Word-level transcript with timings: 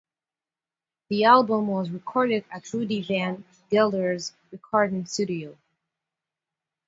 The 1.11 1.25
album 1.25 1.67
was 1.67 1.91
recorded 1.91 2.43
at 2.49 2.73
Rudy 2.73 3.03
Van 3.03 3.45
Gelder's 3.69 4.33
recording 4.51 5.05
studio. 5.05 5.55